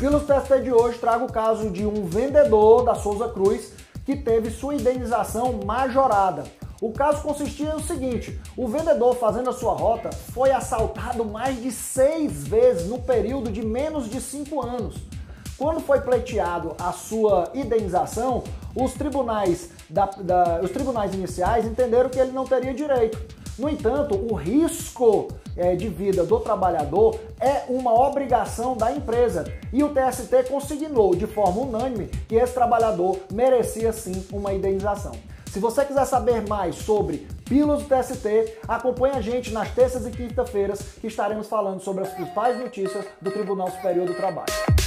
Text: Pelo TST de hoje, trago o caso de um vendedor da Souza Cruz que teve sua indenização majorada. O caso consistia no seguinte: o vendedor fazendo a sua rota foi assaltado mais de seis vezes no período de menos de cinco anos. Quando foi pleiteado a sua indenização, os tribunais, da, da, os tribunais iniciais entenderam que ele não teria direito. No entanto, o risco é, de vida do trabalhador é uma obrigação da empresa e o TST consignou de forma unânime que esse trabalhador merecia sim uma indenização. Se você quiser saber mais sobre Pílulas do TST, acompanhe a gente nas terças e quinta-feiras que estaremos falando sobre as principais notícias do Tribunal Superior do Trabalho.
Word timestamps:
Pelo 0.00 0.20
TST 0.20 0.60
de 0.62 0.72
hoje, 0.72 0.96
trago 0.96 1.24
o 1.24 1.32
caso 1.32 1.70
de 1.70 1.84
um 1.84 2.04
vendedor 2.04 2.84
da 2.84 2.94
Souza 2.94 3.28
Cruz 3.30 3.72
que 4.06 4.14
teve 4.14 4.48
sua 4.48 4.76
indenização 4.76 5.58
majorada. 5.66 6.44
O 6.80 6.92
caso 6.92 7.20
consistia 7.20 7.74
no 7.74 7.82
seguinte: 7.82 8.40
o 8.56 8.68
vendedor 8.68 9.16
fazendo 9.16 9.50
a 9.50 9.52
sua 9.52 9.72
rota 9.72 10.10
foi 10.32 10.52
assaltado 10.52 11.24
mais 11.24 11.60
de 11.60 11.72
seis 11.72 12.46
vezes 12.46 12.88
no 12.88 13.00
período 13.00 13.50
de 13.50 13.60
menos 13.66 14.08
de 14.08 14.20
cinco 14.20 14.64
anos. 14.64 14.94
Quando 15.56 15.80
foi 15.80 16.00
pleiteado 16.00 16.76
a 16.78 16.92
sua 16.92 17.50
indenização, 17.52 18.44
os 18.76 18.92
tribunais, 18.92 19.70
da, 19.90 20.06
da, 20.06 20.60
os 20.62 20.70
tribunais 20.70 21.12
iniciais 21.12 21.66
entenderam 21.66 22.08
que 22.08 22.20
ele 22.20 22.30
não 22.30 22.44
teria 22.44 22.72
direito. 22.72 23.18
No 23.58 23.68
entanto, 23.68 24.14
o 24.14 24.34
risco 24.34 25.28
é, 25.56 25.74
de 25.74 25.88
vida 25.88 26.24
do 26.24 26.38
trabalhador 26.38 27.18
é 27.40 27.64
uma 27.68 27.92
obrigação 27.92 28.76
da 28.76 28.92
empresa 28.92 29.52
e 29.72 29.82
o 29.82 29.88
TST 29.88 30.44
consignou 30.48 31.14
de 31.16 31.26
forma 31.26 31.62
unânime 31.62 32.06
que 32.28 32.36
esse 32.36 32.54
trabalhador 32.54 33.18
merecia 33.32 33.92
sim 33.92 34.24
uma 34.32 34.52
indenização. 34.52 35.12
Se 35.50 35.58
você 35.58 35.84
quiser 35.84 36.04
saber 36.04 36.46
mais 36.46 36.76
sobre 36.76 37.26
Pílulas 37.46 37.82
do 37.82 37.88
TST, 37.88 38.58
acompanhe 38.68 39.16
a 39.16 39.20
gente 39.20 39.50
nas 39.50 39.70
terças 39.70 40.06
e 40.06 40.10
quinta-feiras 40.10 40.80
que 41.00 41.06
estaremos 41.08 41.48
falando 41.48 41.80
sobre 41.80 42.04
as 42.04 42.12
principais 42.12 42.58
notícias 42.58 43.04
do 43.20 43.30
Tribunal 43.30 43.70
Superior 43.70 44.06
do 44.06 44.14
Trabalho. 44.14 44.77